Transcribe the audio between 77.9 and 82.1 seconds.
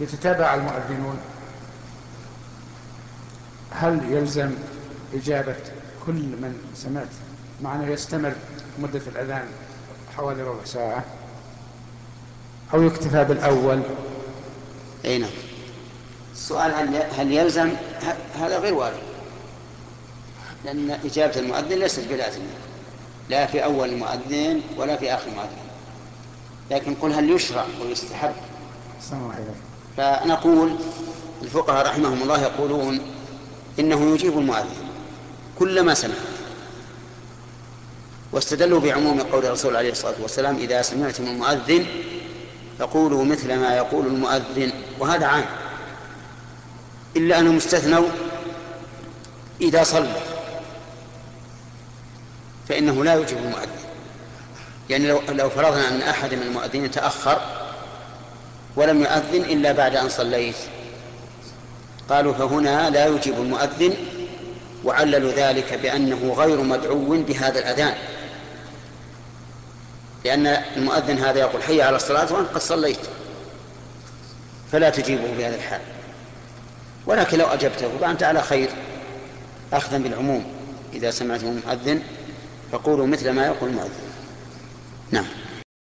فأنت على خير أخذا بالعموم. إذا سمعتم المؤذن